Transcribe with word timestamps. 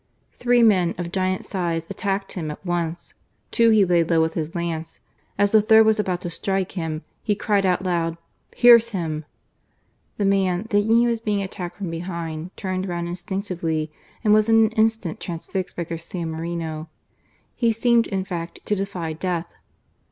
Three 0.39 0.63
men, 0.63 0.95
of 0.97 1.11
giant 1.11 1.45
size, 1.45 1.87
attacked 1.87 2.31
him 2.31 2.49
at 2.49 2.65
once. 2.65 3.13
Two 3.51 3.69
he 3.69 3.85
laid 3.85 4.09
low 4.09 4.19
with 4.19 4.33
his 4.33 4.55
lance; 4.55 4.99
as 5.37 5.51
the 5.51 5.61
third 5.61 5.85
was 5.85 5.99
about 5.99 6.21
to 6.21 6.29
strike 6.31 6.71
him 6.71 7.03
he 7.21 7.35
cried 7.35 7.67
out 7.67 7.83
loud," 7.83 8.17
Pierce 8.59 8.89
him!" 8.97 9.25
The 10.17 10.25
man, 10.25 10.63
thinking 10.63 10.97
he 10.97 11.05
was 11.05 11.21
being 11.21 11.43
attacked 11.43 11.75
from 11.77 11.91
behind, 11.91 12.49
turned 12.57 12.87
round 12.89 13.09
instinctively 13.09 13.91
and 14.23 14.33
was 14.33 14.49
in 14.49 14.55
an 14.65 14.71
instant 14.71 15.19
transfixed 15.19 15.75
by 15.75 15.83
Garcia 15.83 16.25
Moreno. 16.25 16.89
He 17.55 17.71
seemed, 17.71 18.07
in 18.07 18.23
fact, 18.23 18.61
to 18.65 18.75
defy 18.75 19.13
death. 19.13 19.53